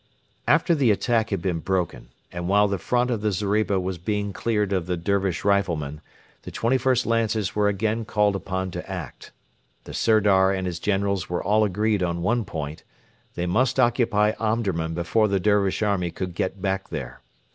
[0.47, 4.33] After the attack had been broken, and while the front of the zeriba was being
[4.33, 6.01] cleared of the Dervish riflemen,
[6.41, 9.31] the 21st Lancers were again called upon to act.
[9.83, 12.81] The Sirdar and his generals were all agreed on one point.
[13.35, 17.21] They must occupy Omdurman before the Dervish army could get back there.